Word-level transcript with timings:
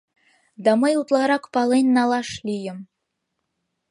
Да 0.63 0.71
мый 0.81 0.93
утларак 1.01 1.43
пален 1.53 1.85
налаш 1.95 2.29
лийым: 2.47 2.79